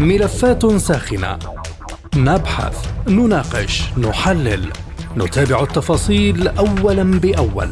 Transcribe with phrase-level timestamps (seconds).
[0.00, 1.38] ملفات ساخنة.
[2.16, 4.72] نبحث نناقش نحلل.
[5.16, 7.68] نتابع التفاصيل اولا بأول.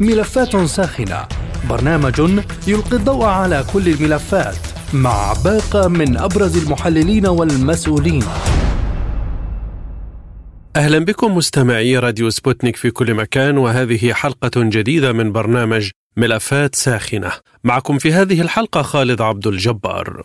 [0.00, 1.26] ملفات ساخنة.
[1.70, 2.20] برنامج
[2.66, 4.56] يلقي الضوء على كل الملفات
[4.94, 8.24] مع باقة من أبرز المحللين والمسؤولين.
[10.76, 17.32] أهلا بكم مستمعي راديو سبوتنيك في كل مكان وهذه حلقة جديدة من برنامج ملفات ساخنة.
[17.64, 20.22] معكم في هذه الحلقة خالد عبد الجبار.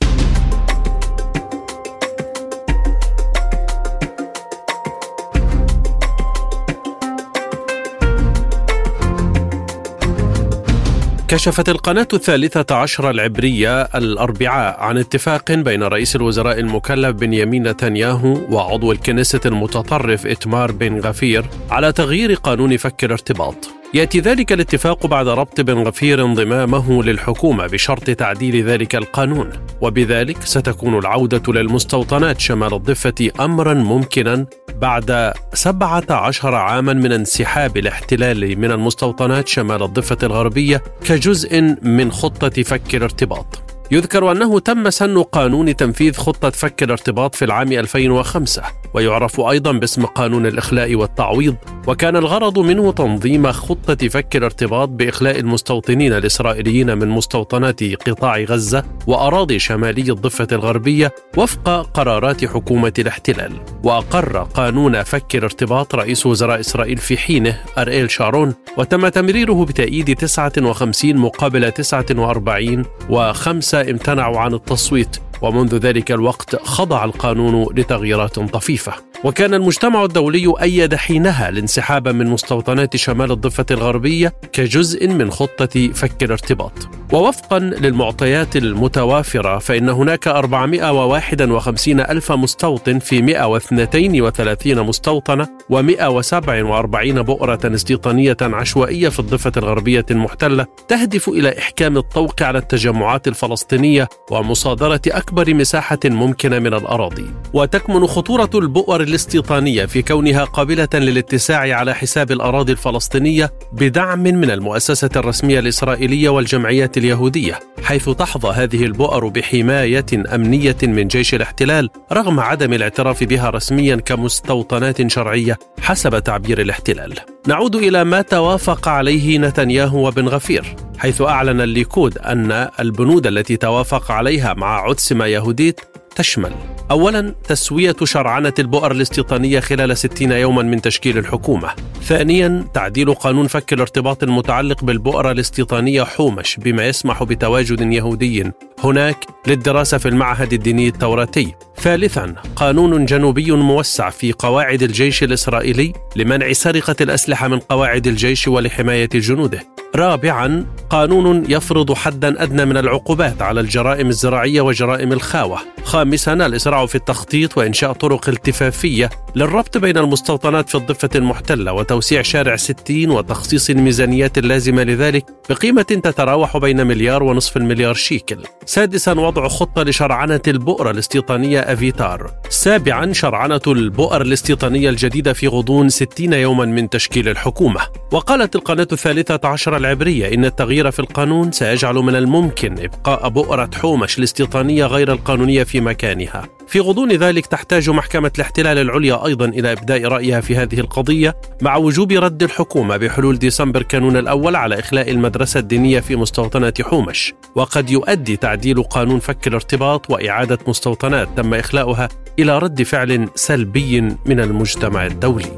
[11.27, 18.91] كشفت القناة الثالثة عشر العبرية الأربعاء عن اتفاق بين رئيس الوزراء المكلف بنيامين نتنياهو وعضو
[18.91, 23.69] الكنيسة المتطرف إتمار بن غفير على تغيير قانون فك الارتباط.
[23.93, 29.49] يأتي ذلك الاتفاق بعد ربط بن غفير انضمامه للحكومة بشرط تعديل ذلك القانون.
[29.81, 34.45] وبذلك ستكون العودة للمستوطنات شمال الضفة امرا ممكنا
[34.81, 42.95] بعد 17 عاما من انسحاب الاحتلال من المستوطنات شمال الضفة الغربية كجزء من خطة فك
[42.95, 43.64] الارتباط.
[43.91, 50.05] يذكر أنه تم سن قانون تنفيذ خطة فك الارتباط في العام 2005 ويعرف أيضا باسم
[50.05, 51.55] قانون الإخلاء والتعويض
[51.87, 59.59] وكان الغرض منه تنظيم خطة فك الارتباط بإخلاء المستوطنين الإسرائيليين من مستوطنات قطاع غزة وأراضي
[59.59, 63.51] شمالي الضفة الغربية وفق قرارات حكومة الاحتلال.
[63.83, 71.15] وأقر قانون فك الارتباط رئيس وزراء إسرائيل في حينه أريل شارون وتم تمريره بتأييد 59
[71.15, 78.93] مقابل 49 و5 امتنعوا عن التصويت ومنذ ذلك الوقت خضع القانون لتغييرات طفيفة.
[79.23, 86.23] وكان المجتمع الدولي أيد حينها الانسحاب من مستوطنات شمال الضفة الغربية كجزء من خطة فك
[86.23, 86.71] الارتباط.
[87.13, 99.09] ووفقا للمعطيات المتوافرة فإن هناك 451 ألف مستوطن في 132 مستوطنة و147 بؤرة استيطانية عشوائية
[99.09, 106.59] في الضفة الغربية المحتلة تهدف إلى إحكام الطوق على التجمعات الفلسطينية ومصادرة أكبر مساحة ممكنة
[106.59, 107.25] من الأراضي.
[107.53, 115.09] وتكمن خطورة البؤر الاستيطانية في كونها قابلة للاتساع على حساب الأراضي الفلسطينية بدعم من المؤسسة
[115.15, 122.73] الرسمية الإسرائيلية والجمعيات اليهودية حيث تحظى هذه البؤر بحماية أمنية من جيش الاحتلال رغم عدم
[122.73, 127.13] الاعتراف بها رسميا كمستوطنات شرعية حسب تعبير الاحتلال.
[127.47, 134.11] نعود إلى ما توافق عليه نتنياهو وبن غفير حيث أعلن الليكود أن البنود التي توافق
[134.11, 135.79] عليها مع عدسمة يهوديت
[136.15, 136.51] تشمل
[136.91, 141.69] أولا تسوية شرعنة البؤر الاستيطانية خلال 60 يوما من تشكيل الحكومة.
[142.01, 148.51] ثانيا تعديل قانون فك الارتباط المتعلق بالبؤرة الاستيطانية حومش بما يسمح بتواجد يهودي.
[148.83, 151.55] هناك للدراسة في المعهد الديني التوراتي.
[151.77, 159.09] ثالثا قانون جنوبي موسع في قواعد الجيش الإسرائيلي لمنع سرقة الأسلحة من قواعد الجيش ولحماية
[159.13, 159.63] جنوده.
[159.95, 165.59] رابعا قانون يفرض حدا أدنى من العقوبات على الجرائم الزراعية وجرائم الخاوة.
[165.83, 172.55] خامسا الإسراع في التخطيط وإنشاء طرق التفافية للربط بين المستوطنات في الضفة المحتلة وتوسيع شارع
[172.55, 178.37] 60 وتخصيص الميزانيات اللازمة لذلك بقيمة تتراوح بين مليار ونصف المليار شيكل.
[178.65, 182.31] سادسا وضع خطة لشرعنة البؤره الاستيطانية أفيتار.
[182.49, 187.81] سابعا شرعنة البؤر الاستيطانية الجديدة في غضون 60 يوما من تشكيل الحكومة.
[188.11, 194.17] وقالت القناة الثالثة عشر العبرية إن التغيير في القانون سيجعل من الممكن إبقاء بؤرة حومش
[194.17, 196.49] الاستيطانية غير القانونية في مكانها.
[196.67, 201.75] في غضون ذلك تحتاج محكمة الاحتلال العليا أيضا إلى إبداء رأيها في هذه القضية مع
[201.75, 207.33] وجوب رد الحكومة بحلول ديسمبر كانون الأول على إخلاء المدرسة الدينية في مستوطنة حومش.
[207.55, 208.54] وقد يؤدي تعديل
[208.89, 215.57] قانون فك الارتباط وإعادة مستوطنات تم إخلاؤها إلى رد فعل سلبي من المجتمع الدولي.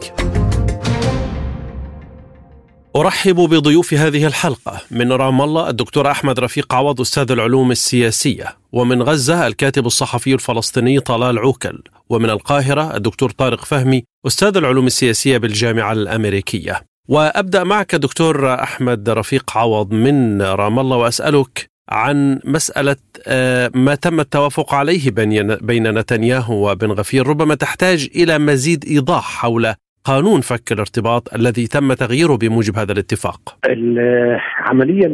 [2.96, 4.82] أرحب بضيوف هذه الحلقة.
[4.92, 8.58] من رام الله الدكتور أحمد رفيق عوض أستاذ العلوم السياسية.
[8.72, 11.84] ومن غزة الكاتب الصحفي الفلسطيني طلال عوكل.
[12.10, 16.82] ومن القاهرة الدكتور طارق فهمي أستاذ العلوم السياسية بالجامعة الأمريكية.
[17.08, 22.96] وأبدأ معك دكتور أحمد رفيق عوض من رام الله وأسألك عن مسألة
[23.28, 25.12] آه، ما تم التوافق عليه
[25.62, 29.74] بين نتنياهو وبن غفير ربما تحتاج إلى مزيد إيضاح حول
[30.04, 33.58] قانون فك الارتباط الذي تم تغييره بموجب هذا الاتفاق.
[34.58, 35.08] عمليا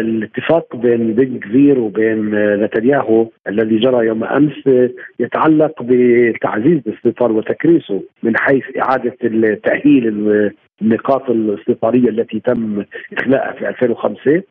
[0.00, 2.30] الاتفاق بين بن كفير وبين
[2.64, 4.68] نتنياهو الذي جرى يوم أمس
[5.20, 10.06] يتعلق بتعزيز الاستيطان وتكريسه من حيث إعادة التأهيل
[10.82, 14.42] النقاط الاستيطانيه التي تم إخلاءها في 2005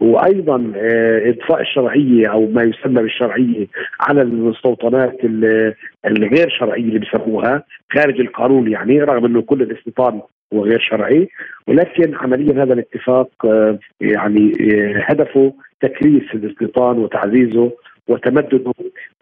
[0.00, 3.66] وأيضا آه، إضفاء الشرعية أو ما يسمى بالشرعية
[4.00, 5.18] على المستوطنات
[6.06, 7.62] الغير شرعية اللي بيسموها
[7.92, 10.20] خارج القانون يعني رغم إنه كل الاستيطان
[10.54, 11.28] هو غير شرعي.
[11.66, 17.72] ولكن عمليا هذا الاتفاق آه، يعني آه، هدفه تكريس الاستيطان وتعزيزه
[18.08, 18.72] وتمدده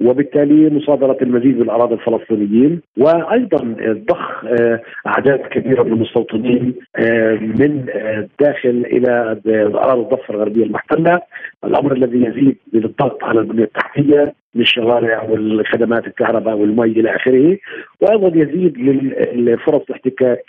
[0.00, 3.76] وبالتالي مصادرة المزيد من الأراضي الفلسطينيين وأيضا
[4.10, 9.40] ضخ آه، أعداد كبيرة من المستوطنين آه، من الداخل آه، إلى
[9.74, 11.20] أراضي الضفة الغربية المحتلة.
[11.64, 17.58] الأمر الذي يزيد من الضغط على البنية التحتية من الشوارع والخدمات الكهرباء والمي إلى آخره.
[18.00, 20.44] وأيضا يزيد من فرص الاحتكاك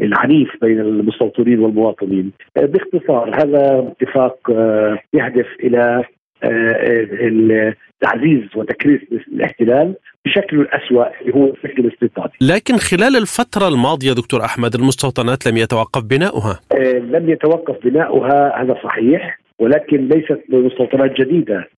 [0.00, 2.32] العنيف بين المستوطنين والمواطنين.
[2.56, 4.38] باختصار هذا اتفاق
[5.14, 6.04] يهدف إلى
[8.00, 9.94] تعزيز وتكريس الاحتلال
[10.24, 16.02] بشكله الأسوأ اللي هو الشكل الاستيطاني لكن خلال الفترة الماضية دكتور أحمد المستوطنات لم يتوقف
[16.04, 16.60] بناؤها.
[16.72, 21.68] آه لم يتوقف بناؤها هذا صحيح ولكن ليست مستوطنات جديدة.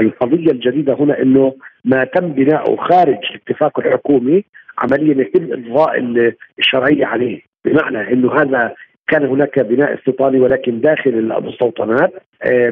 [0.00, 4.44] القضية الجديدة هنا أنه ما تم بناؤه خارج الاتفاق الحكومي
[4.78, 5.98] عمليا يتم إضفاء
[6.58, 7.40] الشرعية عليه.
[7.64, 8.74] بمعنى أنه هذا
[9.10, 12.12] كان هناك بناء استيطاني ولكن داخل المستوطنات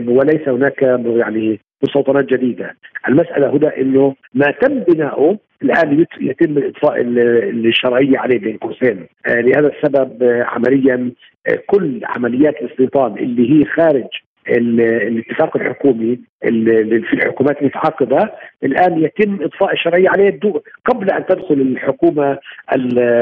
[0.08, 2.76] وليس هناك يعني مستوطنات جديدة،
[3.08, 9.72] المسألة هنا إنه ما تم بناؤه الآن يتم اضفاء الشرعية عليه بين قوسين، آه، لهذا
[9.76, 11.12] السبب آه، عمليا
[11.46, 14.08] آه، كل عمليات الاستيطان اللي هي خارج
[14.48, 18.30] الاتفاق الحكومي اللي في الحكومات المتعاقبة
[18.64, 20.40] الآن يتم اضفاء الشرعية عليه
[20.84, 22.38] قبل أن تدخل الحكومة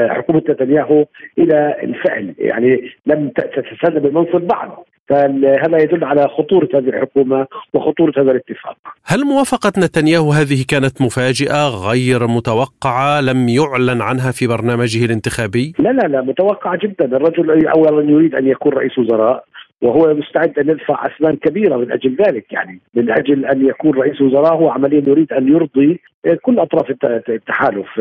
[0.09, 1.05] حكومة نتنياهو
[1.37, 2.33] إلى الفعل.
[2.39, 4.69] يعني لم تتسلم المنصب بعد
[5.09, 8.77] فهذا يدل على خطورة هذه الحكومة وخطورة هذا الاتفاق.
[9.05, 15.89] هل موافقة نتنياهو هذه كانت مفاجئة غير متوقعة لم يعلن عنها في برنامجه الانتخابي؟ لا
[15.89, 17.05] لا لا متوقعة جدا.
[17.05, 19.43] الرجل أولا يريد أن يكون رئيس وزراء
[19.81, 24.21] وهو مستعد أن يدفع اثمان كبيرة من أجل ذلك يعني من أجل أن يكون رئيس
[24.21, 25.99] وزراء هو عمليا يريد أن يرضي
[26.41, 26.89] كل أطراف
[27.29, 27.99] التحالف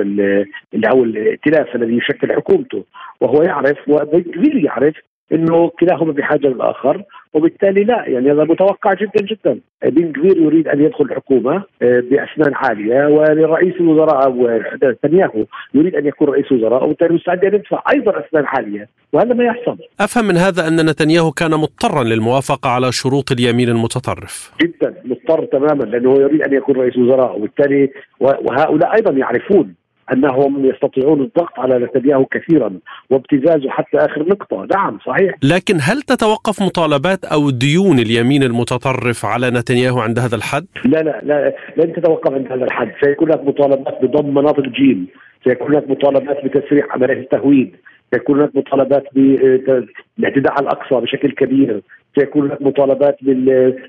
[0.90, 2.84] أو الائتلاف الذي يشكل حكومته.
[3.20, 4.94] وهو يعرف وكبير يعرف
[5.32, 7.02] إنه كلاهما بحاجة للآخر.
[7.37, 9.61] وبالتالي لا يعني هذا متوقع جدا جدا.
[9.85, 14.37] بن كبير يريد أن يدخل الحكومة آه، بأسنان عالية ولرئيس الوزراء
[14.85, 15.44] نتنياهو
[15.75, 19.77] يريد أن يكون رئيس وزراء وبالتالي مستعد أن يدفع أيضا أسنان عالية وهذا ما يحصل.
[20.00, 24.53] أفهم من هذا أن نتنياهو كان مضطرا للموافقة على شروط اليمين المتطرف.
[24.62, 27.91] جدا مضطر تماما لأنه يريد أن يكون رئيس وزراء وبالتالي
[28.21, 29.75] وهؤلاء أيضا يعرفون
[30.12, 32.73] أنهم يستطيعون الضغط على نتنياهو كثيرا
[33.11, 35.35] وابتزازه حتى آخر نقطة، نعم صحيح.
[35.43, 41.20] لكن هل تتوقف مطالبات أو ديون اليمين المتطرف على نتنياهو عند هذا الحد؟ لا لا
[41.23, 45.06] لا لن تتوقف عند هذا الحد، سيكون هناك مطالبات بضم مناطق جيم،
[45.44, 47.76] سيكون هناك مطالبات بتسريع عمليات التهويد،
[48.14, 51.82] سيكون هناك مطالبات بالاعتداء على الأقصى بشكل كبير،
[52.19, 53.17] سيكون هناك مطالبات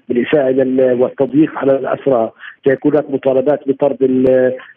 [0.10, 0.54] بالإساءة
[0.94, 2.32] والتضييق على الأسرى،
[2.68, 3.98] سيكون هناك مطالبات بطرد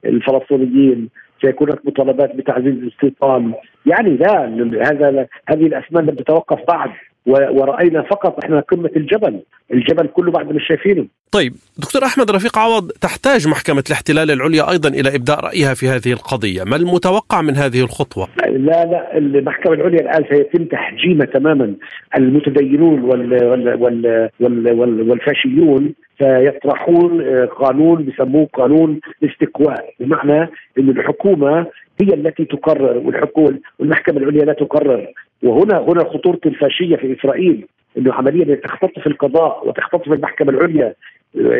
[0.05, 1.09] الفلسطينيين،
[1.41, 3.53] سيكون هناك مطالبات بتعزيز الاستيطان.
[3.87, 4.45] يعني لا
[4.91, 6.91] هذا هذه الأسماء لم تتوقف بعد.
[7.31, 9.41] ورأينا فقط إحنا قمة الجبل
[9.73, 14.89] الجبل كله بعد مش شايفينه طيب دكتور أحمد رفيق عوض تحتاج محكمة الاحتلال العليا أيضا
[14.89, 16.65] إلى إبداء رأيها في هذه القضية.
[16.65, 21.75] ما المتوقع من هذه الخطوة؟ لا لا المحكمة العليا الآن سيتم تحجيمها تماما.
[22.17, 30.41] المتدينون وال وال وال وال وال والفاشيون سيطرحون قانون بسموه قانون الاستقواء بمعنى
[30.79, 31.67] أن الحكومة
[32.01, 35.07] هي التي تقرر والحكومة والمحكمة العليا لا تقرر.
[35.43, 37.67] وهنا هنا خطورة الفاشية في إسرائيل
[37.99, 40.95] أنه عمليا تختطف القضاء وتختطف المحكمة العليا.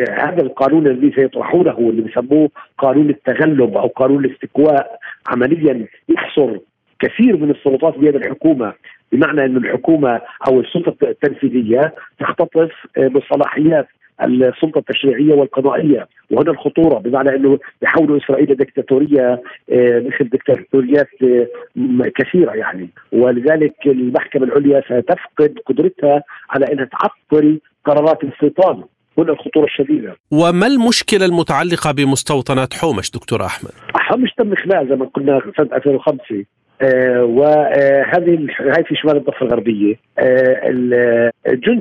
[0.09, 4.99] هذا القانون الذي سيطرحونه اللي بيسموه قانون التغلب أو قانون الاستكواء.
[5.27, 6.57] عمليا يحصر
[6.99, 8.73] كثير من السلطات بيد الحكومة
[9.11, 13.87] بمعنى ان الحكومة أو السلطة التنفيذية تختطف بصلاحيات
[14.23, 16.07] السلطة التشريعية والقضائية.
[16.31, 21.47] وهنا الخطورة بمعنى إنه يحولوا إسرائيل دكتاتوريه آه، مثل دكتاتوريات آه،
[22.15, 22.89] كثيرة يعني.
[23.11, 28.83] ولذلك المحكمة العليا ستفقد قدرتها على إنها تعطل قرارات الاستيطان
[29.17, 30.15] هنا الخطورة الشديدة.
[30.31, 36.45] وما المشكلة المتعلقة بمستوطنات حومش دكتور أحمد؟ حومش تم إخلاء زي ما قلنا سنة 2005
[36.81, 39.95] آه وهذه هاي في شمال الضفة الغربية.
[40.19, 41.31] آه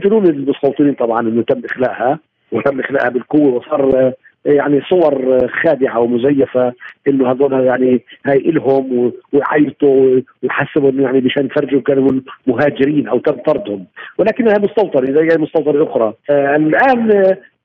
[0.05, 2.19] جنون المستوطنين طبعا إنه تم اخلاءها
[2.53, 4.13] وتم اخلاءها بالقوة وصار
[4.45, 6.73] يعني صور خادعة ومزيفة
[7.09, 13.33] إنه هذول يعني هاي إلهم ويعيطوا ويحسبوا انه يعني مشان يفرجوا كانوا مهاجرين أو تم
[13.33, 13.85] طردهم.
[14.19, 16.15] ولكنها مستوطنه زي مستوطنة أخرى.
[16.31, 17.11] آه الآن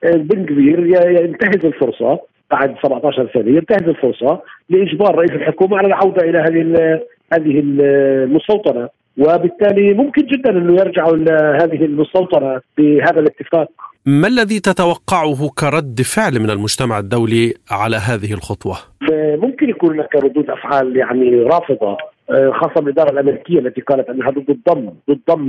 [0.04, 0.86] آه بن كبير
[1.20, 4.40] ينتهز الفرصة بعد 17 سنة ينتهز الفرصة
[4.70, 7.00] لإجبار رئيس الحكومة على العودة إلى هذه
[7.32, 8.88] هذه المستوطنة.
[9.18, 13.70] وبالتالي ممكن جدا إنه يرجعوا لهذه المستوطنة بهذا الاتفاق.
[14.08, 18.76] ما الذي تتوقعه كرد فعل من المجتمع الدولي على هذه الخطوة؟
[19.36, 21.96] ممكن يكون هناك ردود أفعال يعني رافضة
[22.30, 25.46] آه، خاصة الاداره الأمريكية التي قالت أنها ضد الضم ضد ضم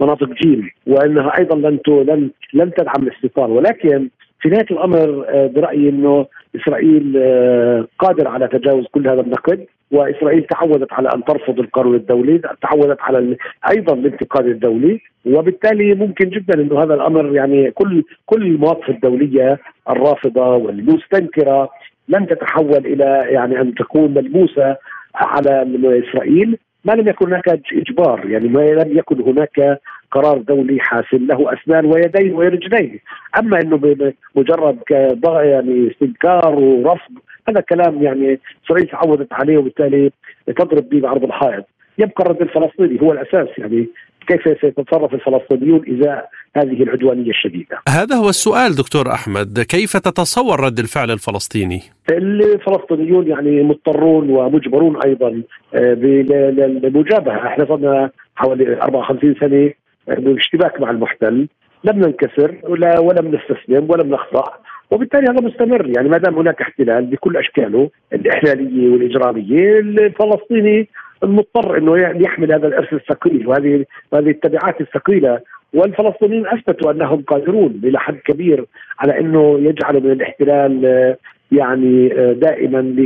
[0.00, 4.08] مناطق جيم وأنها أيضا لن لن لن تدعم الاستيطان ولكن
[4.40, 10.42] في نهاية الأمر آه، برأيي إنه إسرائيل آه، قادره على تجاوز كل هذا النقد وإسرائيل
[10.44, 13.36] تعودت على أن ترفض القانون الدولي، تعودت على
[13.70, 19.58] أيضا الانتقاد الدولي، وبالتالي ممكن جدا إنه هذا الأمر يعني كل كل المواقف الدولية
[19.90, 21.70] الرافضة والمستنكرة
[22.08, 24.76] لن تتحول إلى يعني أن تكون ملموسة
[25.14, 25.66] على
[26.08, 26.58] إسرائيل.
[26.84, 29.80] ما لم يكن هناك إجبار يعني ما لم يكن هناك
[30.12, 33.00] قرار دولي حاسم له أسنان ويدين ورجلين
[33.38, 37.12] أما إنه بمجرد يعني استنكار ورفض
[37.48, 40.10] هذا كلام يعني اسرائيل تعودت عليه وبالتالي
[40.46, 41.64] تضرب به بعرض الحائط
[41.98, 43.86] يبقى الرد الفلسطيني هو الأساس يعني
[44.26, 47.78] كيف سيتصرف الفلسطينيون إزاء هذه العدوانية الشديدة.
[47.88, 55.42] هذا هو السؤال دكتور أحمد، كيف تتصور رد الفعل الفلسطيني؟ الفلسطينيون يعني مضطرون ومجبرون أيضا
[55.74, 59.72] آه، بالمجابهه، إحنا صرنا حوالي 54 سنة
[60.18, 61.48] باشتباك مع المحتل،
[61.84, 64.44] لم ننكسر ولا ولم نستسلم ولم نخضع
[64.90, 65.92] وبالتالي هذا مستمر.
[65.96, 70.88] يعني ما دام هناك احتلال بكل أشكاله الإحلالية والإجرامية الفلسطيني
[71.22, 75.40] مضطر إنه يحمل هذا الإرث الثقيل وهذه هذه التبعات الثقيلة.
[75.74, 78.64] والفلسطينيين أثبتوا أنهم قادرون إلى حد كبير
[78.98, 81.16] على إنه يجعلوا من الاحتلال
[81.52, 82.96] يعني دائما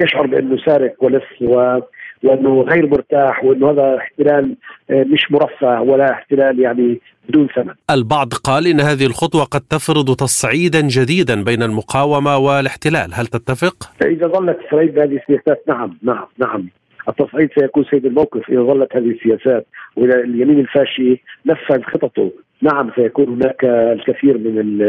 [0.00, 1.78] يشعر بأنه سارق ولص و
[2.24, 4.56] وانه غير مرتاح وأنه هذا احتلال
[4.90, 7.74] مش مرفه ولا احتلال يعني بدون ثمن.
[7.90, 14.26] البعض قال إن هذه الخطوة قد تفرض تصعيدا جديدا بين المقاومة والاحتلال، هل تتفق؟ إذا
[14.26, 16.68] ظلت اسرائيل بهذه السياسات نعم نعم نعم
[17.08, 22.30] التصعيد سيكون سيد الموقف إذا ظلت هذه السياسات واذا اليمين الفاشي نفذ خططه
[22.62, 24.82] نعم سيكون هناك الكثير من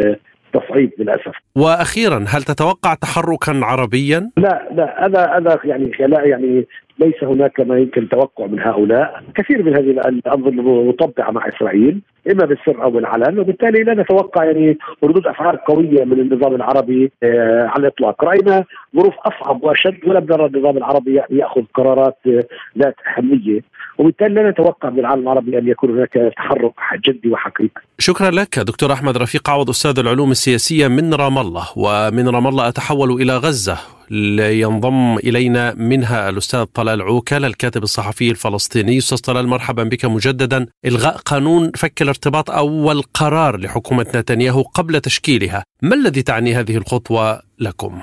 [0.55, 1.35] التصعيد للأسف.
[1.55, 6.67] وأخيرا هل تتوقع تحركا عربيا؟ لا لا هذا هذا يعني لا يعني
[6.99, 12.01] ليس هناك ما يمكن توقع من هؤلاء، كثير من هذه الأنظمة مطبعه مع إسرائيل
[12.31, 17.63] إما بالسر أو بالعلن وبالتالي لا نتوقع يعني ردود أفعال قوية من النظام العربي آه
[17.67, 18.63] على الإطلاق، رأينا
[18.95, 22.43] ظروف أصعب وأشد ولم نرى النظام العربي يأخذ قرارات آه
[22.77, 23.61] ذات أهمية.
[23.97, 26.73] وبالتالي لا نتوقع من العالم العربي أن يكون هناك تحرك
[27.07, 27.81] جدي وحقيقي.
[27.99, 31.65] شكرا لك دكتور أحمد رفيق عوض أستاذ العلوم السياسية من رام الله.
[31.77, 33.96] ومن رام الله أتحول إلى غزة.
[34.11, 38.97] لينضم إلينا منها الأستاذ طلال عوكل الكاتب الصحفي الفلسطيني.
[38.97, 40.65] أستاذ طلال مرحبا بك مجددا.
[40.85, 45.63] إلغاء قانون فك الارتباط أول قرار لحكومة نتنياهو قبل تشكيلها.
[45.81, 48.01] ما الذي تعني هذه الخطوة لكم؟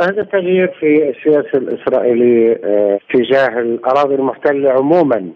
[0.00, 5.28] هذا تغيير في السياسة الإسرائيلية آه، تجاه الأراضي المحتلة عموما.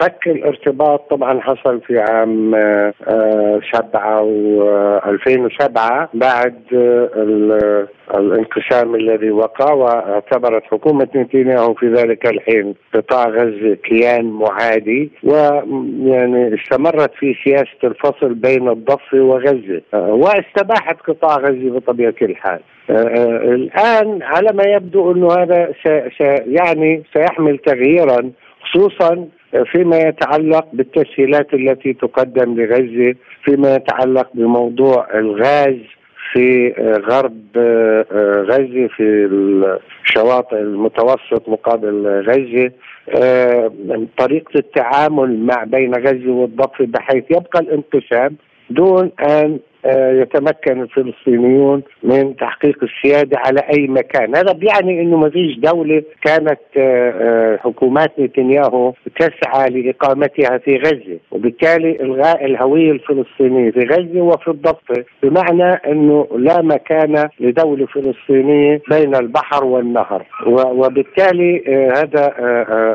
[0.00, 4.62] فك الارتباط طبعا حصل في عام آه، سبعة و
[5.06, 6.54] 2007 بعد
[8.14, 17.14] الانقسام الذي وقع واعتبرت حكومة نتنياهو في ذلك الحين قطاع غزة كيان معادي ويعني استمرت
[17.14, 22.60] في سياسة الفصل بين الضفة وغزة واستباحت قطاع غزة بطبيعة الحال.
[22.90, 25.72] الآن على ما يبدو أنه هذا
[26.46, 28.30] يعني سيحمل تغييرا
[28.62, 29.28] خصوصا
[29.72, 33.14] فيما يتعلق بالتسهيلات التي تقدم لغزة
[33.44, 35.76] فيما يتعلق بموضوع الغاز
[36.32, 36.72] في
[37.10, 37.40] غرب
[38.50, 39.28] غزة في
[40.04, 42.70] الشواطئ المتوسط مقابل غزة.
[44.18, 48.36] طريقة التعامل مع بين غزة والضفة بحيث يبقى الانقسام
[48.70, 55.30] دون أن آه، يتمكن الفلسطينيون من تحقيق السيادة على أي مكان، هذا بيعني إنه ما
[55.30, 63.70] فيش دولة كانت آه، آه، حكومات نتنياهو تسعى لإقامتها في غزة، وبالتالي إلغاء الهوية الفلسطينية
[63.70, 71.64] في غزة وفي الضفة، بمعنى إنه لا مكان لدولة فلسطينية بين البحر والنهر، وبالتالي
[71.96, 72.34] هذا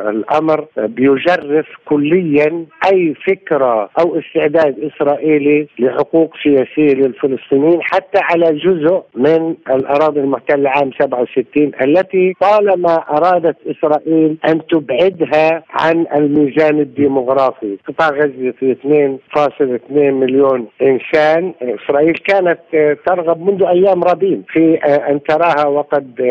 [0.09, 6.74] الأمر بيجرف كليا أي فكرة أو استعداد إسرائيلي لحقوق سياسية.
[6.77, 14.67] السياسية للفلسطينيين حتى على جزء من الأراضي المحتلة عام 67 التي طالما أرادت إسرائيل أن
[14.67, 17.77] تبعدها عن الميزان الديمغرافي.
[17.87, 21.53] قطاع غزة في 2.2 مليون إنسان.
[21.61, 22.59] إسرائيل كانت
[23.05, 24.75] ترغب منذ أيام رابين في
[25.09, 26.21] أن تراها وقد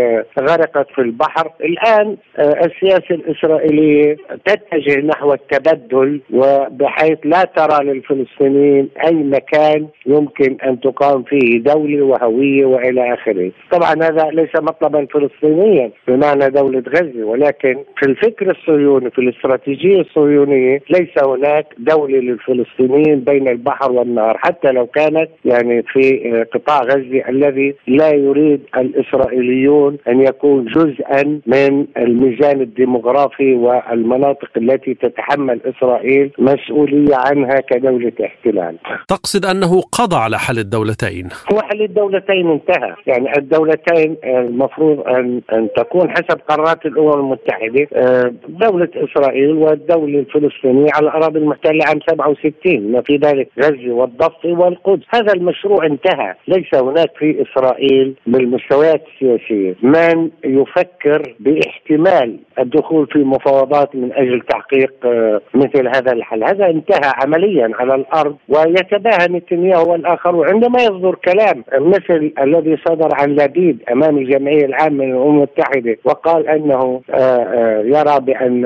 [0.41, 1.51] غرقت في البحر.
[1.65, 10.81] الآن السياسة الإسرائيلية تتجه نحو التبدل وبحيث لا ترى للفلسطينيين أي مكان يمكن يمكن أن
[10.81, 13.53] تقام فيه دولة وهوية وإلى آخره.
[13.73, 20.81] طبعا هذا ليس مطلبا فلسطينيا بمعنى دولة غزة ولكن في الفكر الصهيوني في الاستراتيجية الصهيونية
[20.91, 27.75] ليس هناك دولة للفلسطينيين بين البحر والنهر حتى لو كانت يعني في قطاع غزة الذي
[27.87, 37.61] لا يريد الإسرائيليون أن يكون جزءا من الميزان الديموغرافي والمناطق التي تتحمل إسرائيل مسؤولية عنها
[37.71, 38.77] كدولة احتلال.
[39.09, 45.69] تقصد أنه قضى على حل الدولتين؟ هو حل الدولتين انتهى، يعني الدولتين المفروض أن أن
[45.77, 52.93] تكون حسب قرارات الأمم المتحدة آه، دولة إسرائيل والدولة الفلسطينية على الأراضي المحتلة عام 67
[52.93, 59.75] ما في ذلك غزه والضفة والقدس، هذا المشروع انتهى، ليس هناك في إسرائيل بالمستويات السياسية
[59.83, 67.13] من يفكر باحتمال الدخول في مفاوضات من أجل تحقيق آه، مثل هذا الحل، هذا انتهى
[67.23, 74.19] عمليا على الأرض ويتباهى نتنياهو والاخر وعندما يصدر كلام مثل الذي صدر عن لبيد أمام
[74.19, 78.65] الجمعية العامة للأمم المتحدة وقال أنه آه، آه، يرى بأن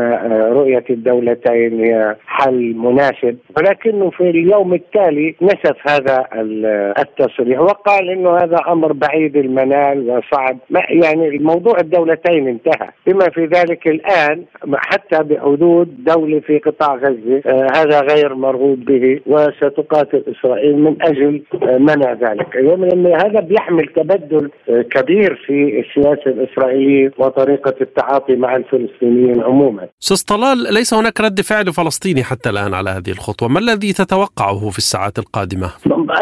[0.52, 3.36] رؤية الدولتين هي حل مناسب.
[3.56, 6.26] ولكنه في اليوم التالي نسف هذا
[6.98, 10.58] التصريح وقال إنه هذا أمر بعيد المنال وصعب.
[10.88, 12.88] يعني الموضوع الدولتين انتهى.
[13.06, 16.98] بما في ذلك الآن حتى بحدود دولة في قطاع
[17.46, 24.50] آه هذا غير مرغوب به وستقاتل إسرائيل من آه منع ذلك لأن هذا بيحمل تبدل
[24.68, 29.88] آه كبير في السياسة الإسرائيلية وطريقة التعاطي مع الفلسطينيين عموما.
[30.02, 34.70] أستاذ طلال ليس هناك رد فعل فلسطيني حتى الآن على هذه الخطوة، ما الذي تتوقعه
[34.70, 35.70] في الساعات القادمة؟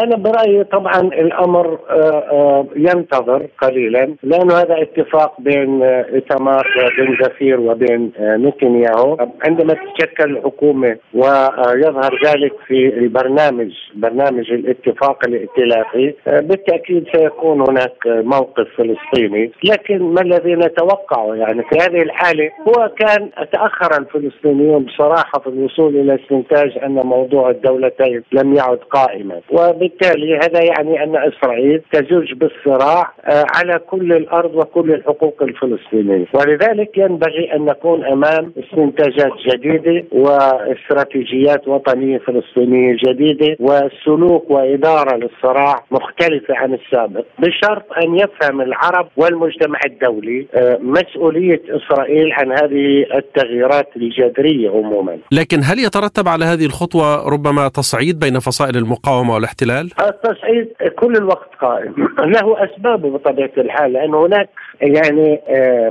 [0.03, 7.59] أنا برأيي طبعا الأمر آه، آه، ينتظر قليلا لأنه هذا اتفاق بين ايتمار بن زفير
[7.59, 16.13] وبين نتنياهو عندما تتشكل الحكومة ويظهر ذلك في البرنامج برنامج الاتفاق الائتلافي.
[16.27, 19.51] بالتأكيد سيكون هناك موقف فلسطيني.
[19.63, 25.95] لكن ما الذي نتوقعه يعني في هذه الحالة؟ هو كان تأخر الفلسطينيون بصراحة في الوصول
[25.95, 29.39] إلى استنتاج أن موضوع الدولتين لم يعد قائما.
[29.51, 33.13] وبالتالي هذا يعني أن إسرائيل تزج بالصراع
[33.55, 36.25] على كل الأرض وكل الحقوق الفلسطينية.
[36.33, 46.55] ولذلك ينبغي أن نكون أمام استنتاجات جديدة وإستراتيجيات وطنية فلسطينية جديدة وسلوك وإدارة للصراع مختلفة
[46.55, 50.47] عن السابق بشرط أن يفهم العرب والمجتمع الدولي
[50.79, 55.17] مسؤولية إسرائيل عن هذه التغييرات الجذرية عموما.
[55.31, 60.67] لكن هل يترتب على هذه الخطوة ربما تصعيد بين فصائل المقاومة والاحتلال؟ التصعيد
[60.99, 61.93] كل الوقت قائم،
[62.35, 64.49] له اسبابه بطبيعة الحال لأن هناك
[64.81, 65.41] يعني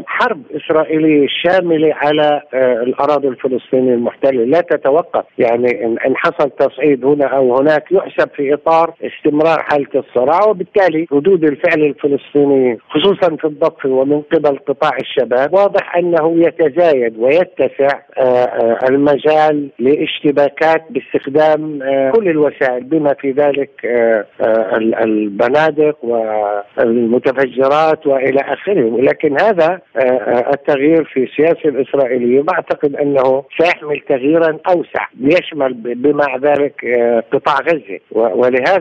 [0.06, 7.56] حرب إسرائيلية شاملة على الأراضي الفلسطينية المحتلة لا تتوقف، يعني إن حصل تصعيد هنا أو
[7.56, 14.20] هناك يحسب في إطار استمرار حالة الصراع وبالتالي ردود الفعل الفلسطينيه خصوصا في الضفه ومن
[14.20, 17.98] قبل قطاع الشباب واضح أنه يتزايد ويتسع
[18.90, 21.78] المجال لاشتباكات باستخدام
[22.14, 23.70] كل الوسائل بما في ذلك
[25.02, 28.84] البنادق والمتفجرات وإلى آخره.
[28.84, 29.80] ولكن هذا
[30.54, 36.84] التغيير في السياسة الإسرائيلية بعتقد أنه سيحمل تغييرا أوسع يشمل بمع ذلك
[37.32, 37.98] قطاع غزة.
[38.10, 38.75] ولهذا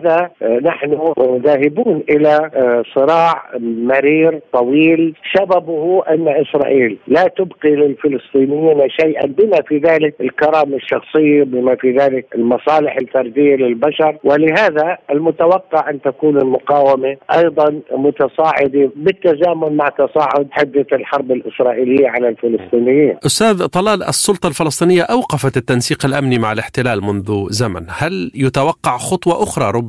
[0.64, 1.14] نحن
[1.46, 2.50] ذاهبون إلى
[2.96, 11.44] صراع مرير طويل سببه أن إسرائيل لا تبقي للفلسطينيين شيئا بما في ذلك الكرامه الشخصيه
[11.44, 19.90] بما في ذلك المصالح الفردية للبشر ولهذا المتوقع أن تكون المقاومة أيضا متصاعدة بالتزامن مع
[19.90, 23.18] تصاعد حدة الحرب الإسرائيلية على الفلسطينيين.
[23.26, 29.72] أستاذ طلال السلطة الفلسطينية أوقفت التنسيق الأمني مع الاحتلال منذ زمن، هل يتوقع خطوة أخرى
[29.72, 29.85] ربما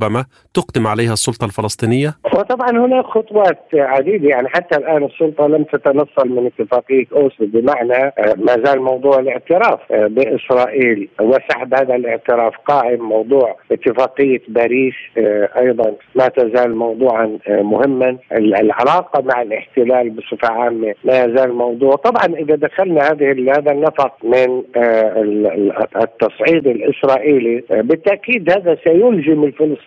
[0.54, 4.28] تقدم عليها السلطة الفلسطينية؟ وطبعا هناك خطوات عديدة.
[4.28, 7.46] يعني حتى الآن السلطة لم تتنصل من اتفاقية أوسلو.
[7.46, 11.08] بمعنى ما زال موضوع الاعتراف بإسرائيل.
[11.20, 13.08] وسحب هذا الاعتراف قائم.
[13.08, 14.94] موضوع اتفاقية باريس
[15.58, 18.16] أيضا ما تزال موضوعا مهما.
[18.32, 21.96] العلاقة مع الاحتلال بصفة عامة لا يزال موضوع.
[21.96, 24.62] طبعا إذا دخلنا هذه هذا النفق من
[26.02, 29.85] التصعيد الإسرائيلي بالتأكيد هذا سيلزم الفلسطينيين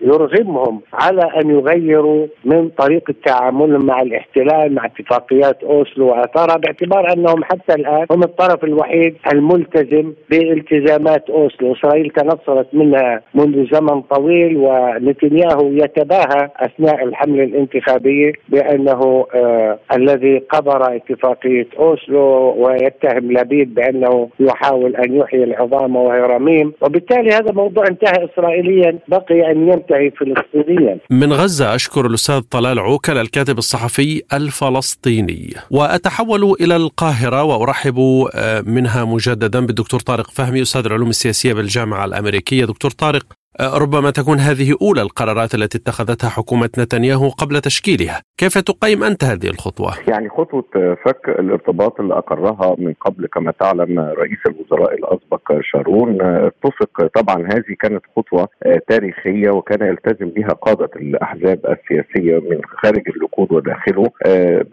[0.00, 7.44] يرغمهم على أن يغيروا من طريقه تعاملهم مع الاحتلال مع اتفاقيات أوسلو وأثارها باعتبار أنهم
[7.44, 15.66] حتى الآن هم الطرف الوحيد الملتزم بالتزامات أوسلو، إسرائيل تنصلت منها منذ زمن طويل ونتنياهو
[15.72, 25.16] يتباهى أثناء الحملة الانتخابية بأنه آه الذي قبر اتفاقية أوسلو ويتهم لبيد بأنه يحاول أن
[25.16, 28.98] يحيي العظام وهي رميم، وبالتالي هذا موضوع انتهى اسرائيليا.
[29.08, 30.98] بقي باقي أن ينتهي فلسطينيا.
[31.10, 37.98] من غزة أشكر الأستاذ طلال عوكل الكاتب الصحفي الفلسطيني وأتحول إلى القاهرة وأرحب
[38.34, 43.26] آه، منها مجددا بالدكتور طارق فهمي أستاذ العلوم السياسية بالجامعة الأمريكية دكتور طارق
[43.60, 48.22] ربما تكون هذه أولى القرارات التي اتخذتها حكومة نتنياهو قبل تشكيلها.
[48.38, 50.64] كيف تقيم أنت هذه الخطوة؟ يعني خطوة
[51.04, 57.06] فك الارتباط اللي أقرها من قبل كما تعلم رئيس الوزراء الأسبق شارون اتفق.
[57.14, 58.48] طبعا هذه كانت خطوة
[58.88, 64.10] تاريخية وكان يلتزم بها قادة الأحزاب السياسية من خارج اللقود وداخله.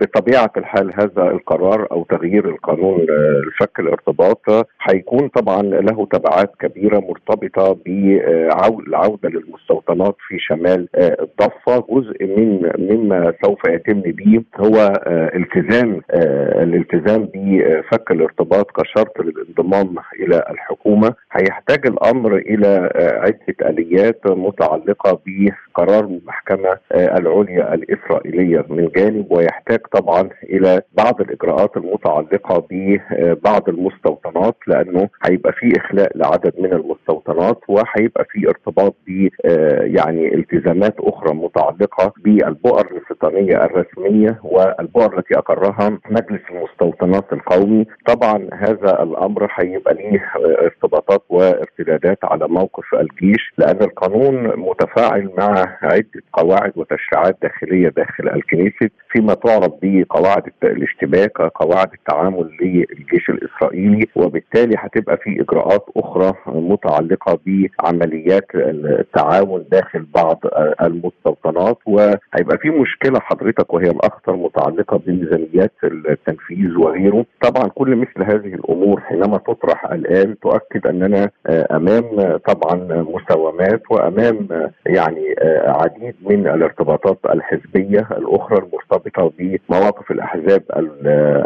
[0.02, 3.06] بطبيعة الحال هذا القرار أو تغيير القانون
[3.48, 4.42] لفك الارتباط
[4.90, 11.86] هيكون طبعا له تبعات كبيرة مرتبطة بعودة العودة للمستوطنات في شمال آه، الضفة.
[11.90, 19.96] جزء من مما سوف يتم به هو آه، التزام آه، الالتزام بفك الارتباط كشرط للانضمام
[20.20, 21.14] إلى الحكومة.
[21.32, 29.26] هيحتاج الأمر إلى عدة آليات متعلقة بقرار المحكمة العليا الإسرائيلية من جانب.
[29.32, 37.60] ويحتاج طبعا إلى بعض الإجراءات المتعلقة ببعض المستوطنات لأنه هيبقى في إخلاء لعدد من المستوطنات
[37.68, 45.90] وهيبقى في ارتباط ب آه، يعني التزامات أخرى متعلقة بالبؤر الاستيطانيه الرسمية والبؤر التي أقرها
[46.10, 47.86] مجلس المستوطنات القومي.
[48.08, 50.26] طبعا هذا الأمر هيبقى ليه
[50.62, 58.90] ارتباطات وارتدادات على موقف الجيش لأن القانون متفاعل مع عدة قواعد وتشريعات داخلية داخل الكنيسة
[59.12, 68.51] فيما تعرف بقواعد الاشتباك قواعد التعامل للجيش الإسرائيلي وبالتالي هتبقى في إجراءات أخرى متعلقة بعمليات
[68.56, 70.40] التعاون داخل بعض
[70.82, 77.26] المستوطنات وهيبقى في مشكلة حضرتك وهي الأخطر متعلقة بميزانيات التنفيذ وغيره.
[77.42, 84.48] طبعا كل مثل هذه الأمور حينما تطرح الآن تؤكد أننا أمام طبعا مساومات وأمام
[84.86, 85.36] يعني
[85.68, 90.64] عديد من الارتباطات الحزبية الأخرى المرتبطة بمواقف الأحزاب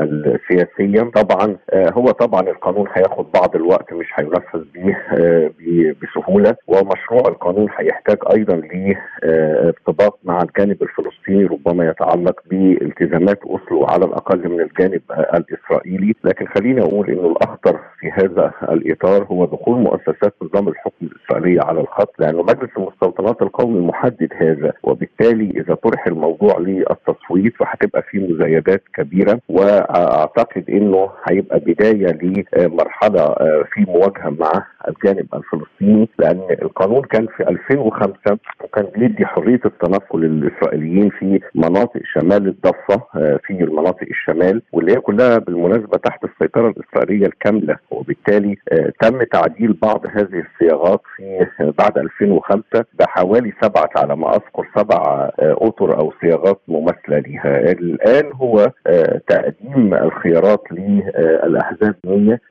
[0.02, 1.02] السياسية.
[1.16, 4.96] طبعا هو طبعا القانون هياخد بعض الوقت مش هينفذ به
[6.02, 6.56] بسهولة.
[6.96, 14.62] ومشروع القانون هيحتاج أيضا لارتباط مع الجانب الفلسطيني ربما يتعلق بالتزامات اوسلو على الأقل من
[14.62, 15.02] الجانب
[15.34, 16.14] الإسرائيلي.
[16.24, 21.80] لكن خليني أقول إنه الأخطر في هذا الإطار هو دخول مؤسسات نظام الحكم الإسرائيلية على
[21.80, 28.84] الخط لأنه مجلس المستوطنات القومي محدد هذا وبالتالي إذا طرح الموضوع للتصويت فهتبقى في مزايدات
[28.96, 29.40] كبيرة.
[29.50, 32.18] وأعتقد إنه هيبقى بداية
[32.58, 33.36] لمرحلة
[33.74, 34.52] في مواجهة مع
[34.88, 42.48] الجانب الفلسطيني لأن القانون كان في 2005 وكان بيدي حرية التنقل للإسرائيليين في مناطق شمال
[42.48, 47.76] الضفة آه، في المناطق الشمال واللي هي كلها بالمناسبة تحت السيطرة الإسرائيلية الكاملة.
[47.92, 54.36] وبالتالي آه، تم تعديل بعض هذه الصياغات في آه، بعد 2005 بحوالي سبعة على ما
[54.36, 57.72] أذكر سبع أطر أو صياغات مماثلة لها.
[57.72, 58.72] الآن هو
[59.28, 61.96] تقديم الخيارات للأحزاب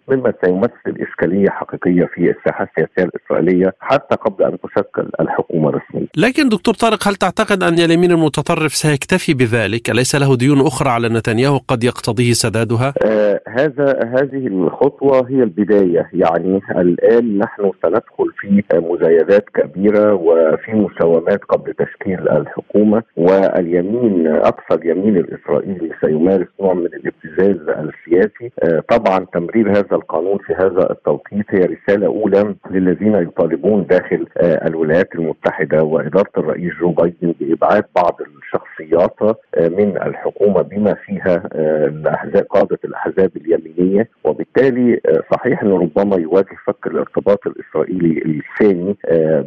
[0.08, 6.06] مما سيمثل إشكالية حقيقية في الساحة السياسية الإسرائيلية حتى قبل أن تشكل الحكومة الرسمية.
[6.16, 11.08] لكن دكتور طارق هل تعتقد أن اليمين المتطرف سيكتفي بذلك؟ أليس له ديون أخرى على
[11.08, 18.62] نتنياهو قد يقتضيه سدادها؟ آه هذا هذه الخطوة هي البداية، يعني الآن نحن سندخل في
[18.74, 27.68] مزايدات كبيرة وفي مساومات قبل تشكيل الحكومة واليمين أقصى اليمين الإسرائيلي سيمارس نوع من الابتزاز
[27.68, 34.26] السياسي، آه طبعا تمرير هذا القانون في هذا التوقيت هي رسالة اولى للذين يطالبون داخل
[34.36, 41.42] آه، الولايات المتحدة وإدارة الرئيس جو بايدن بإبعاد بعض الشخصيات آه، من الحكومة بما فيها
[41.52, 44.08] آه، الأحزاب قاده الأحزاب اليمينية.
[44.24, 45.00] وبالتالي
[45.32, 48.96] صحيح انه ربما يواجه فك الارتباط الإسرائيلي الثاني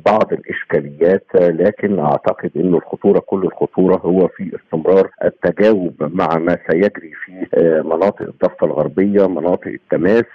[0.05, 7.11] بعض الإشكاليات لكن أعتقد انه الخطورة كل الخطورة هو في استمرار التجاوب مع ما سيجري
[7.25, 7.47] في
[7.85, 10.25] مناطق الضفة الغربية مناطق التماس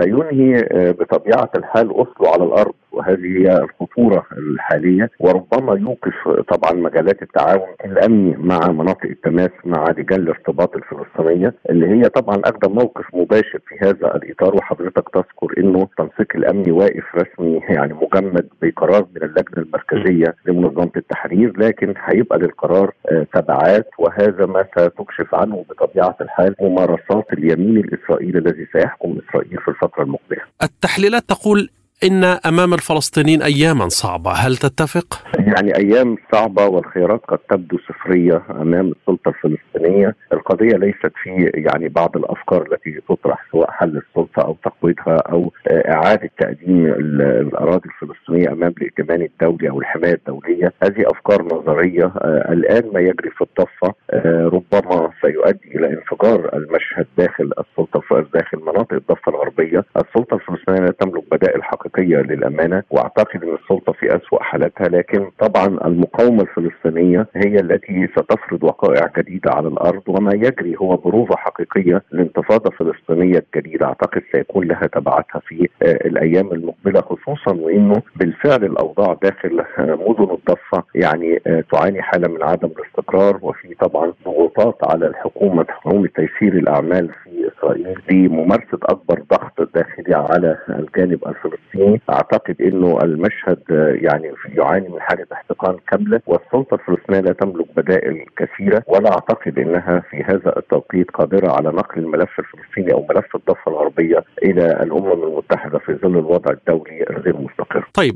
[0.00, 5.10] سينهي بطبيعة الحال اصله على الأرض؟ وهذه هي الخطورة الحالية.
[5.20, 12.02] وربما يوقف طبعا مجالات التعاون الامني مع مناطق التماس مع لجان الارتباط الفلسطينية اللي هي
[12.08, 14.56] طبعا اخذ موقف مباشر في هذا الإطار.
[14.56, 21.52] وحضرتك تذكر إنه التنسيق الامني واقف رسمي يعني مجمد بقرار من اللجنة المركزية لمنظمة التحرير
[21.58, 23.88] لكن هيبقى للقرار آه، تبعات.
[23.98, 30.40] وهذا ما ستكشف عنه بطبيعة الحال ممارسات اليمين الإسرائيلي الذي سيحكم إسرائيل في الفترة المقبلة.
[30.62, 31.68] التحليلات تقول
[32.04, 38.92] إن أمام الفلسطينيين أياما صعبة هل تتفق؟ يعني أيام صعبة والخيارات قد تبدو صفرية أمام
[38.92, 40.16] السلطة الفلسطينية.
[40.32, 46.30] القضية ليست في يعني بعض الأفكار التي تطرح سواء حل السلطة أو تقويضها أو إعادة
[46.38, 50.72] تقديم الأراضي الفلسطينية أمام الائتمان الدولي أو الحماية الدولية.
[50.82, 52.04] هذه أفكار نظرية.
[52.04, 58.58] آه، الآن ما يجري في الضفة آه، ربما سيؤدي إلى انفجار المشهد داخل السلطة داخل
[58.58, 59.84] مناطق الضفة الغربية.
[59.96, 61.87] السلطة الفلسطينية لا تملك بدائل حقيقية.
[62.02, 69.10] للأمانة وأعتقد أن السلطة في أسوأ حالاتها لكن طبعا المقاومة الفلسطينية هي التي ستفرض وقائع
[69.18, 75.40] جديدة على الأرض وما يجري هو بروفة حقيقية لانتفاضة فلسطينية جديدة أعتقد سيكون لها تبعاتها
[75.48, 82.02] في آه، الأيام المقبلة خصوصا وأنه بالفعل الأوضاع داخل آه، مدن الضفة يعني آه، تعاني
[82.02, 88.78] حالة من عدم الاستقرار وفي طبعا ضغوطات على الحكومة حكومة تيسير الأعمال في إسرائيل بممارسة
[88.82, 92.00] أكبر ضغط داخلي على الجانب الفلسطيني.
[92.10, 93.62] أعتقد أنه المشهد
[94.02, 100.02] يعني يعاني من حالة احتقان كاملة والسلطة الفلسطينية لا تملك بدائل كثيرة ولا أعتقد أنها
[100.10, 105.78] في هذا التوقيت قادرة على نقل الملف الفلسطيني أو ملف الضفة الغربية إلى الأمم المتحدة
[105.78, 107.88] في ظل الوضع الدولي الغير مستقر.
[107.94, 108.14] طيب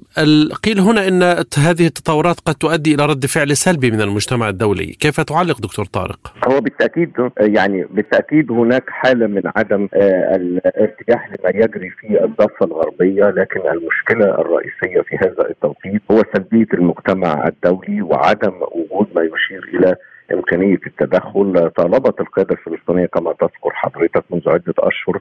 [0.65, 1.23] قيل هنا أن
[1.59, 4.87] هذه التطورات قد تؤدي إلى رد فعل سلبي من المجتمع الدولي.
[4.87, 11.51] كيف تعلق دكتور طارق؟ هو بالتأكيد يعني بالتأكيد هناك حالة من عدم آه، الارتياح لما
[11.65, 18.53] يجري في الضفة الغربية لكن المشكلة الرئيسية في هذا التوقيت هو سلبية المجتمع الدولي وعدم
[18.73, 19.97] وجود ما يشير إلى
[20.33, 25.19] إمكانية التدخل طالبت القيادة الفلسطينية كما تذكر حضرتك منذ عدة أشهر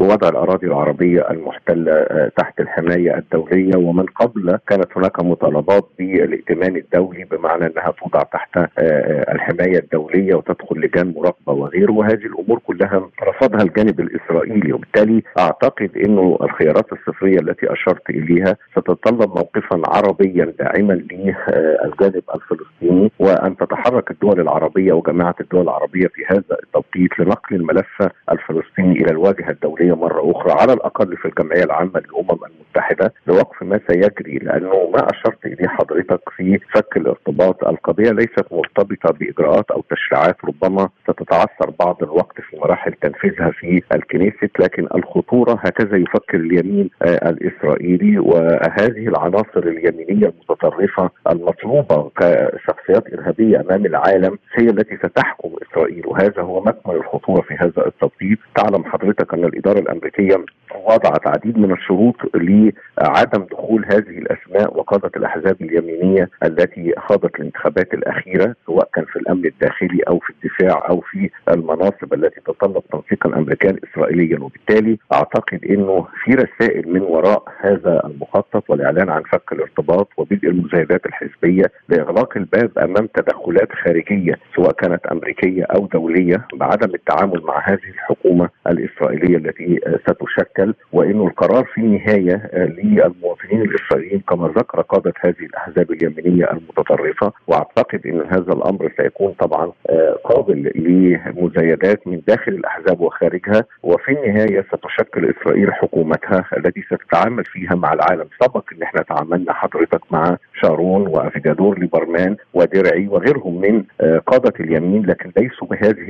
[0.00, 7.24] بوضع الأراضي العربية المحتلة آه، تحت الحماية الدولية ومن قبل كانت هناك مطالبات بالائتمان الدولي
[7.24, 13.08] بمعنى أنها توضع تحت آه، آه، الحماية الدولية وتدخل لجان مراقبة وغيره وهذه الأمور كلها
[13.22, 14.72] رفضها الجانب الإسرائيلي.
[14.72, 23.56] وبالتالي أعتقد أنه الخيارات الصفرية التي أشرت إليها ستتطلب موقفا عربيا داعما للجانب الفلسطيني وأن
[23.56, 24.53] تتحرك الدول العربية
[24.92, 30.72] وجماعة الدول العربية في هذا التوقيت لنقل الملف الفلسطيني إلى الواجهة الدولية مرة أخرى على
[30.72, 36.58] الأقل في الجمعية العامة للأمم المتحدة لوقف ما سيجري لأنه ما أشرت إليه حضرتك في
[36.74, 37.64] فك الارتباط.
[37.64, 44.50] القضية ليست مرتبطة بإجراءات أو تشريعات ربما ستتعثر بعض الوقت في مراحل تنفيذها في الكنيست
[44.60, 53.86] لكن الخطورة هكذا يفكر اليمين آه، الإسرائيلي وهذه العناصر اليمينية المتطرفة المطلوبة كشخصيات إرهابية أمام
[53.86, 56.06] العالم هي التي ستحكم إسرائيل.
[56.06, 60.44] وهذا هو مكمن الخطورة في هذا التوقيت تعلم حضرتك أن الإدارة الأمريكية
[60.84, 68.54] وضعت عديد من الشروط لعدم دخول هذه الأسماء وقادة الأحزاب اليمينية التي خاضت الانتخابات الأخيرة
[68.66, 73.76] سواء كان في الأمن الداخلي أو في الدفاع أو في المناصب التي تتطلب تنسيقا امريكيا
[73.92, 80.48] اسرائيليا وبالتالي أعتقد إنه في رسائل من وراء هذا المخطط والإعلان عن فك الارتباط وبدء
[80.48, 87.62] المزايدات الحزبية لإغلاق الباب أمام تدخلات خارجية سواء كانت أمريكية أو دولية بعدم التعامل مع
[87.68, 95.12] هذه الحكومة الإسرائيلية التي ستشكل وانه القرار في النهايه آه، للمواطنين الإسرائيليين كما ذكر قادة
[95.20, 97.32] هذه الأحزاب اليمينية المتطرفة.
[97.46, 103.64] وأعتقد إن هذا الأمر سيكون طبعا آه، قابل لمزايدات من داخل الأحزاب وخارجها.
[103.82, 108.28] وفي النهاية ستشكل إسرائيل حكومتها التي ستتعامل فيها مع العالم.
[108.42, 115.06] سبق إن إحنا تعاملنا حضرتك مع شارون وافيجادور ليبرمان ودرعي وغيرهم من آه، قادة اليمين
[115.06, 116.06] لكن ليسوا بهذه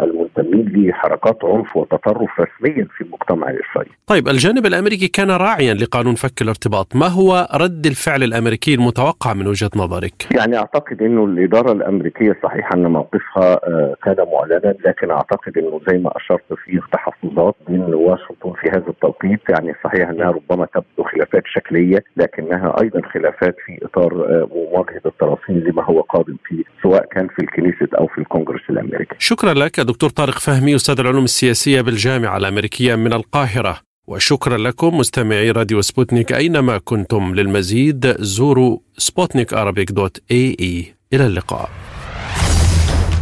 [0.00, 3.94] المنتمين لحركات عنف وتطرف رسميا في المجتمع الاسرائيلي.
[4.06, 9.46] طيب الجانب الأمريكي كان راعيا لقانون فك الارتباط، ما هو رد الفعل الأمريكي المتوقع من
[9.46, 15.58] وجهة نظرك؟ يعني أعتقد إنه الإدارة الأمريكية صحيح أن موقفها آه، كان معلنا لكن أعتقد
[15.58, 20.66] إنه زي ما أشرت في تحفظات من واشنطن في هذا التوقيت يعني صحيح أنها ربما
[20.74, 26.62] تبدو خلافات شكلية لكنها أيضا خلافات في إطار آه، مواجهة الطرفين لما هو قادم فيه
[26.82, 29.14] سواء كان في الكنيست أو في الكونغرس الأمريكي.
[29.18, 33.80] شكرا لك دكتور طارق فهمي أستاذ العلوم السياسية بالجامعة الأمريكية من القاهرة.
[34.08, 37.34] وشكرا لكم مستمعي راديو سبوتنيك أينما كنتم.
[37.34, 39.54] للمزيد زوروا سبوتنيك
[39.90, 41.68] dot AE إلى اللقاء.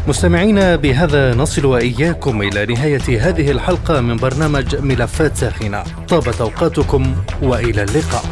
[0.09, 5.83] مستمعينا بهذا نصل وإياكم إلى نهاية هذه الحلقة من برنامج ملفات ساخنة.
[6.09, 8.25] طابت أوقاتكم وإلى اللقاء.